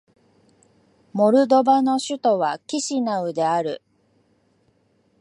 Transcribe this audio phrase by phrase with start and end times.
[1.13, 3.83] モルドバの首都はキシナウである